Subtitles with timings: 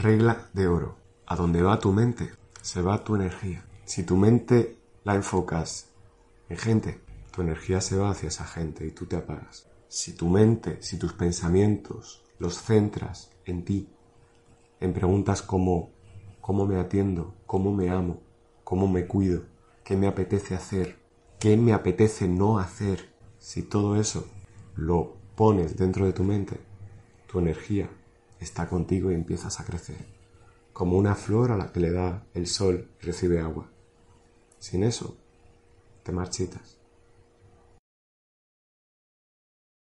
[0.00, 0.96] regla de oro.
[1.26, 2.30] A donde va tu mente,
[2.62, 3.64] se va tu energía.
[3.84, 5.90] Si tu mente la enfocas
[6.48, 9.68] en gente, tu energía se va hacia esa gente y tú te apagas.
[9.88, 13.88] Si tu mente, si tus pensamientos los centras en ti,
[14.80, 15.90] en preguntas como
[16.40, 18.20] cómo me atiendo, cómo me amo,
[18.64, 19.44] cómo me cuido,
[19.84, 20.98] qué me apetece hacer,
[21.38, 24.26] qué me apetece no hacer, si todo eso
[24.74, 26.58] lo pones dentro de tu mente,
[27.26, 27.90] tu energía
[28.40, 30.04] está contigo y empiezas a crecer,
[30.72, 33.70] como una flor a la que le da el sol y recibe agua.
[34.58, 35.16] Sin eso,
[36.02, 36.79] te marchitas.